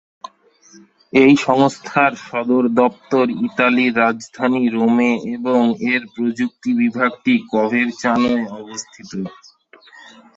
[1.13, 5.61] এই সংস্থার সদর দপ্তর ইতালির রাজধানী রোমে এবং
[5.91, 9.11] এর প্রযুক্তি বিভাগটি কভেরচানোয় অবস্থিত।